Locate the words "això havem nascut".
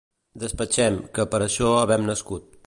1.49-2.51